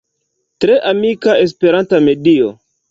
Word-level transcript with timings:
Tre 0.65 0.79
amika 0.93 1.39
Esperanta 1.45 2.05
medio. 2.11 2.55